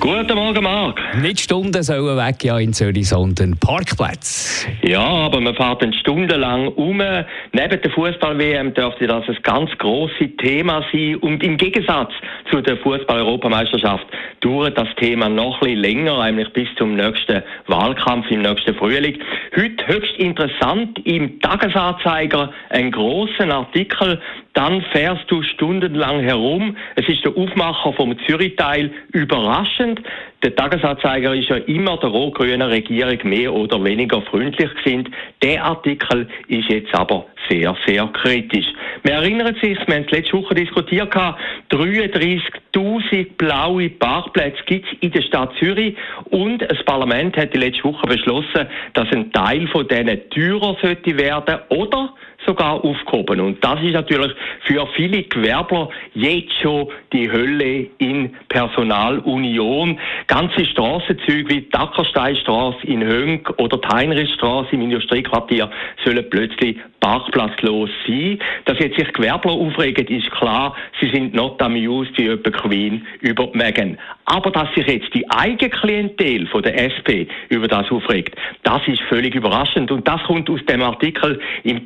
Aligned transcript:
Guten 0.00 0.34
Morgen, 0.34 0.62
Marc. 0.62 1.00
Nicht 1.20 1.40
Stunden 1.40 1.82
sollen 1.82 2.16
weg 2.16 2.44
ja 2.44 2.58
in 2.58 2.72
Zürich, 2.72 3.08
sondern 3.08 3.56
Parkplätze. 3.58 4.68
Ja, 4.82 5.00
aber 5.00 5.40
man 5.40 5.54
fährt 5.54 5.82
dann 5.82 5.92
stundenlang 5.92 6.68
um. 6.68 6.98
Neben 6.98 7.80
der 7.82 7.90
Fußball-WM 7.90 8.74
dürfte 8.74 9.06
das 9.06 9.28
ein 9.28 9.36
ganz 9.42 9.70
grosses 9.78 10.28
Thema 10.38 10.84
sein. 10.92 11.16
Und 11.16 11.42
im 11.42 11.56
Gegensatz 11.56 12.12
zu 12.50 12.60
der 12.60 12.76
Fußball-Europameisterschaft 12.78 14.06
dauert 14.40 14.76
das 14.76 14.88
Thema 14.96 15.28
noch 15.28 15.60
ein 15.62 15.74
bisschen 15.74 15.80
länger, 15.80 16.24
nämlich 16.24 16.52
bis 16.52 16.68
zum 16.76 16.94
nächsten 16.94 17.42
Wahlkampf 17.66 18.30
im 18.30 18.42
nächsten 18.42 18.74
Frühling. 18.74 19.18
Heute 19.56 19.86
höchst 19.86 20.16
interessant 20.18 20.98
im 21.04 21.40
Tagesanzeiger 21.40 22.52
ein 22.70 22.90
großen 22.90 23.50
Artikel. 23.50 24.20
Dann 24.56 24.82
fährst 24.90 25.30
du 25.30 25.42
stundenlang 25.42 26.20
herum. 26.20 26.76
Es 26.94 27.06
ist 27.10 27.22
der 27.26 27.36
Aufmacher 27.36 27.92
vom 27.92 28.18
Zürich-Teil 28.26 28.90
überraschend. 29.12 30.00
Der 30.42 30.56
Tagesanzeiger 30.56 31.34
ist 31.34 31.50
ja 31.50 31.56
immer 31.56 31.98
der 31.98 32.08
rot-grünen 32.08 32.62
Regierung 32.62 33.18
mehr 33.24 33.52
oder 33.52 33.84
weniger 33.84 34.22
freundlich 34.22 34.70
sind. 34.82 35.10
Der 35.42 35.62
Artikel 35.62 36.26
ist 36.48 36.70
jetzt 36.70 36.94
aber 36.94 37.26
sehr, 37.50 37.76
sehr 37.86 38.06
kritisch. 38.06 38.64
Man 39.02 39.12
erinnert 39.12 39.60
sich, 39.60 39.76
wir 39.86 39.94
haben 39.94 40.06
es 40.06 40.10
letzte 40.10 40.38
Woche 40.38 40.54
diskutiert, 40.54 41.14
33.000 41.14 43.26
blaue 43.36 43.90
Parkplätze 43.90 44.62
gibt 44.64 44.86
es 44.86 44.92
in 45.00 45.10
der 45.10 45.20
Stadt 45.22 45.52
Zürich 45.58 45.94
und 46.30 46.62
das 46.62 46.82
Parlament 46.86 47.36
hat 47.36 47.52
die 47.52 47.58
letzte 47.58 47.84
Woche 47.84 48.06
beschlossen, 48.06 48.68
dass 48.94 49.12
ein 49.12 49.30
Teil 49.32 49.68
von 49.68 49.86
denen 49.86 50.18
teurer 50.30 50.78
sollte 50.80 51.18
werden 51.18 51.58
oder 51.68 52.14
sogar 52.46 52.84
aufgehoben. 52.84 53.40
Und 53.40 53.62
das 53.64 53.80
ist 53.82 53.92
natürlich 53.92 54.32
für 54.62 54.86
viele 54.94 55.24
Gewerbler 55.24 55.88
jetzt 56.14 56.52
schon 56.62 56.88
die 57.12 57.30
Hölle 57.30 57.86
in 57.98 58.34
Personalunion. 58.48 59.98
Ganze 60.26 60.64
Strassenzüge 60.64 61.48
wie 61.48 61.60
die 61.62 61.70
Dackersteinstraße 61.70 62.86
in 62.86 63.04
Hönk 63.04 63.52
oder 63.58 63.78
die 63.78 63.88
Heinrichstraße 63.88 64.70
im 64.72 64.82
Industriequartier 64.82 65.70
sollen 66.04 66.24
plötzlich 66.30 66.76
parkplatzlos 67.00 67.90
sein. 68.06 68.38
Dass 68.64 68.78
jetzt 68.78 68.98
sich 68.98 69.12
Gewerbler 69.12 69.52
aufregen, 69.52 70.06
ist 70.08 70.30
klar. 70.32 70.74
Sie 71.00 71.08
sind 71.10 71.34
not 71.34 71.60
amused 71.62 72.16
wie 72.18 72.28
etwa 72.28 72.50
Queen 72.50 73.06
über 73.20 73.48
Megan. 73.52 73.98
Aber 74.24 74.50
dass 74.50 74.72
sich 74.74 74.86
jetzt 74.86 75.14
die 75.14 75.28
eigene 75.30 75.70
Klientel 75.70 76.46
von 76.48 76.62
der 76.62 76.74
SP 76.82 77.30
über 77.48 77.68
das 77.68 77.90
aufregt, 77.90 78.36
das 78.64 78.82
ist 78.88 79.00
völlig 79.02 79.34
überraschend. 79.34 79.90
Und 79.92 80.06
das 80.06 80.22
kommt 80.24 80.50
aus 80.50 80.64
dem 80.68 80.82
Artikel 80.82 81.40
im 81.62 81.84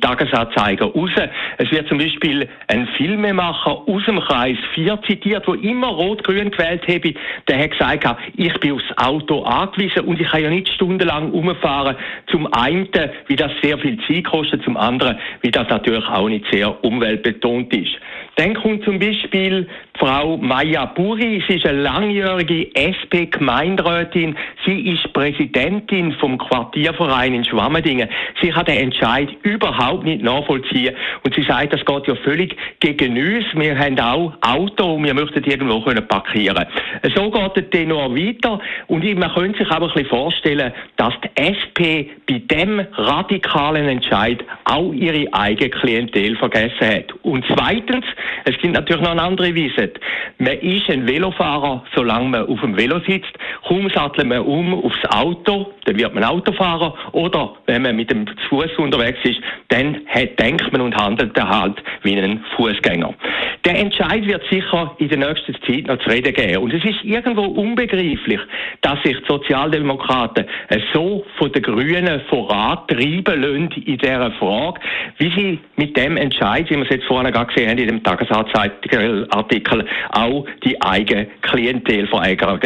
Tagesanzeiger 0.51 0.85
raus. 0.85 1.11
Es 1.57 1.71
wird 1.71 1.87
zum 1.87 1.97
Beispiel 1.97 2.47
ein 2.67 2.87
Filmemacher 2.97 3.83
aus 3.87 4.05
dem 4.05 4.19
Kreis 4.19 4.57
4 4.73 4.99
zitiert, 5.07 5.47
wo 5.47 5.53
immer 5.53 5.87
Rot-Grün 5.87 6.51
gewählt 6.51 6.83
habe. 6.87 7.13
Der 7.47 7.59
hat 7.59 7.71
gesagt, 7.71 8.07
ich 8.35 8.53
bin 8.59 8.73
aufs 8.73 8.97
Auto 8.97 9.43
angewiesen 9.43 10.05
und 10.05 10.19
ich 10.19 10.29
kann 10.29 10.43
ja 10.43 10.49
nicht 10.49 10.69
stundenlang 10.69 11.31
umfahren. 11.31 11.95
Zum 12.27 12.51
einen, 12.53 12.87
wie 13.27 13.35
das 13.35 13.51
sehr 13.61 13.77
viel 13.77 13.97
Zeit 14.07 14.25
kostet, 14.25 14.63
zum 14.63 14.77
anderen, 14.77 15.17
wie 15.41 15.51
das 15.51 15.67
natürlich 15.69 16.07
auch 16.07 16.29
nicht 16.29 16.45
sehr 16.51 16.83
umweltbetont 16.83 17.73
ist. 17.75 17.91
Dann 18.37 18.53
kommt 18.55 18.83
zum 18.85 18.97
Beispiel 18.97 19.67
Frau 19.99 20.37
Maya 20.37 20.85
Buri. 20.85 21.43
Sie 21.47 21.57
ist 21.57 21.65
eine 21.65 21.81
langjährige 21.81 22.73
SP-Gemeinderätin. 22.73 24.35
Sie 24.65 24.89
ist 24.89 25.11
Präsidentin 25.13 26.13
vom 26.13 26.37
Quartierverein 26.37 27.33
in 27.33 27.45
Schwammendingen. 27.45 28.09
Sie 28.41 28.49
kann 28.49 28.65
den 28.65 28.77
Entscheid 28.77 29.29
überhaupt 29.43 30.05
nicht 30.05 30.23
nachvollziehen. 30.23 30.40
Und 30.49 31.35
sie 31.35 31.43
sagt, 31.43 31.73
das 31.73 31.85
geht 31.85 32.07
ja 32.07 32.15
völlig 32.15 32.55
gegen 32.79 33.17
uns. 33.17 33.45
Wir 33.53 33.77
haben 33.77 33.99
auch 33.99 34.33
Auto 34.41 34.95
und 34.95 35.03
wir 35.03 35.13
möchten 35.13 35.43
irgendwo 35.43 35.81
können 35.81 36.07
parkieren. 36.07 36.65
So 37.15 37.29
geht 37.31 37.55
der 37.55 37.69
Tenor 37.69 38.15
weiter. 38.15 38.59
Und 38.87 39.03
man 39.17 39.33
könnte 39.33 39.59
sich 39.59 39.69
aber 39.69 39.87
ein 39.87 39.93
bisschen 39.93 40.09
vorstellen, 40.09 40.73
dass 40.97 41.13
die 41.23 41.41
SP 41.41 42.09
bei 42.27 42.39
dem 42.39 42.79
radikalen 42.93 43.87
Entscheid 43.87 44.43
auch 44.65 44.93
ihre 44.93 45.31
eigene 45.33 45.69
Klientel 45.69 46.35
vergessen 46.37 46.87
hat. 46.87 47.05
Und 47.23 47.45
zweitens, 47.47 48.05
es 48.45 48.57
gibt 48.57 48.73
natürlich 48.73 49.01
noch 49.01 49.11
eine 49.11 49.21
andere 49.21 49.55
Weise. 49.55 49.91
Man 50.37 50.57
ist 50.59 50.89
ein 50.89 51.07
Velofahrer, 51.07 51.83
solange 51.95 52.29
man 52.29 52.47
auf 52.47 52.61
dem 52.61 52.77
Velo 52.77 52.99
sitzt. 53.07 53.31
Kaum 53.67 53.89
sattelt 53.89 54.27
man 54.27 54.39
um 54.39 54.73
aufs 54.73 55.03
Auto, 55.09 55.73
dann 55.85 55.97
wird 55.97 56.13
man 56.13 56.23
Autofahrer. 56.23 56.93
Oder 57.11 57.55
wenn 57.65 57.83
man 57.83 57.95
mit 57.95 58.09
dem 58.11 58.25
Fuß 58.49 58.77
unterwegs 58.77 59.19
ist, 59.23 59.39
dann 59.69 60.01
denkt 60.39 60.71
man 60.71 60.81
und 60.81 60.95
handelt 60.95 61.37
er 61.37 61.49
halt 61.49 61.81
wie 62.03 62.17
ein 62.17 62.43
Fußgänger. 62.55 63.13
Der 63.65 63.77
Entscheid 63.77 64.25
wird 64.25 64.43
sicher 64.49 64.95
in 64.97 65.09
der 65.09 65.19
nächsten 65.19 65.53
Zeit 65.61 65.87
noch 65.87 65.99
zu 65.99 66.09
reden 66.09 66.33
geben. 66.33 66.63
Und 66.63 66.73
es 66.73 66.83
ist 66.83 67.03
irgendwo 67.03 67.43
unbegreiflich, 67.43 68.39
dass 68.81 69.01
sich 69.03 69.17
die 69.17 69.25
Sozialdemokraten 69.27 70.45
so 70.93 71.23
von 71.37 71.51
den 71.51 71.61
Grünen 71.61 72.21
vorantreiben 72.21 73.41
lassen 73.41 73.71
in 73.85 73.97
dieser 73.97 74.31
Frage, 74.31 74.79
wie 75.19 75.31
sie 75.35 75.59
mit 75.75 75.95
dem 75.95 76.17
Entscheid, 76.17 76.69
wie 76.69 76.75
wir 76.75 76.83
es 76.83 76.89
jetzt 76.89 77.05
vorhin 77.05 77.31
gerade 77.31 77.53
gesehen 77.53 77.69
haben 77.69 77.77
in 77.77 77.87
dem 77.87 78.03
Tagesanzeiger-Artikel, 78.03 79.85
auch 80.11 80.45
die 80.63 80.81
eigene 80.81 81.27
Klientel 81.41 82.07
verärgern. 82.07 82.59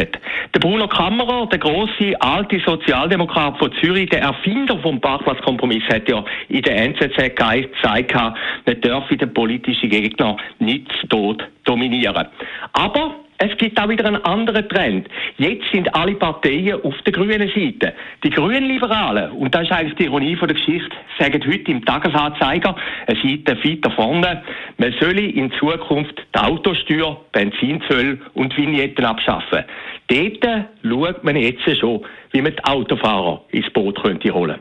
Der 0.53 0.59
Bruno 0.59 0.87
Kammerer, 0.87 1.47
der 1.47 1.59
große 1.59 2.15
alte 2.19 2.59
Sozialdemokrat 2.65 3.57
von 3.57 3.71
Zürich, 3.81 4.09
der 4.09 4.21
Erfinder 4.21 4.77
vom 4.79 5.01
Parkplatzkompromiss, 5.01 5.83
hat 5.89 6.07
ja 6.09 6.23
in 6.47 6.61
der 6.61 6.77
NZZ 6.77 7.35
gesagt, 7.63 8.13
man 8.13 8.81
dürfe 8.81 9.17
den 9.17 9.33
politischen 9.33 9.89
Gegner 9.89 10.38
nicht 10.59 10.88
tot 11.09 11.43
dominieren. 11.63 12.27
Aber 12.73 13.16
es 13.38 13.57
gibt 13.57 13.79
auch 13.81 13.89
wieder 13.89 14.05
einen 14.05 14.23
anderen 14.23 14.67
Trend. 14.69 15.09
Jetzt 15.38 15.66
sind 15.71 15.93
alle 15.93 16.16
Parteien 16.16 16.81
auf 16.83 16.95
der 17.01 17.11
grünen 17.11 17.49
Seite. 17.49 17.93
Die 18.23 18.29
Grünliberalen, 18.29 19.31
und 19.31 19.53
das 19.53 19.63
ist 19.63 19.71
eigentlich 19.73 19.95
die 19.95 20.05
Ironie 20.05 20.38
von 20.38 20.47
der 20.47 20.55
Geschichte, 20.55 20.95
sagen 21.19 21.43
heute 21.45 21.71
im 21.71 21.83
Tagesanzeiger, 21.83 22.75
eine 23.07 23.19
Seite 23.21 23.57
weiter 23.61 23.91
vorne, 23.91 24.41
man 24.77 24.95
solle 25.01 25.22
in 25.22 25.51
Zukunft 25.59 26.25
die 26.33 26.39
Autosteuer, 26.39 27.19
Benzinzölle 27.33 28.19
und 28.35 28.55
Vignetten 28.55 29.03
abschaffen. 29.03 29.66
Dort 30.07 30.67
schaut 30.83 31.23
man 31.23 31.35
jetzt 31.35 31.63
schon, 31.77 32.05
wie 32.31 32.41
man 32.41 32.53
die 32.53 32.63
Autofahrer 32.63 33.43
ins 33.51 33.69
Boot 33.72 34.01
holen 34.01 34.19
könnte. 34.19 34.59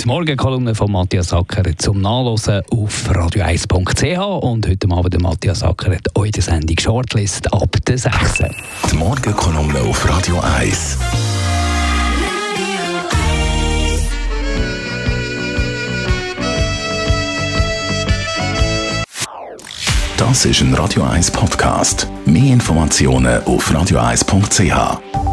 Die 0.00 0.06
Morgenkolumne 0.06 0.74
von 0.74 0.92
Matthias 0.92 1.32
Acker 1.32 1.62
zum 1.78 2.00
Nachlesen 2.00 2.62
auf 2.70 3.10
radio1.ch 3.10 4.42
und 4.44 4.66
heute 4.68 4.90
Abend 4.90 5.22
Matthias 5.22 5.62
Acker 5.62 5.94
hat 5.94 6.08
die 6.34 6.40
Sendung 6.40 6.78
Shortlist 6.78 7.52
ab 7.52 7.76
der 7.86 7.98
6. 7.98 8.44
Die 8.90 8.96
Morgenkolumne 8.96 9.80
auf 9.80 10.08
Radio 10.08 10.40
1. 10.40 10.98
Das 20.16 20.44
ist 20.44 20.60
ein 20.60 20.74
Radio 20.74 21.02
1 21.02 21.30
Podcast. 21.30 22.08
Mehr 22.24 22.52
Informationen 22.52 23.42
auf 23.44 23.70
radio1.ch. 23.70 25.23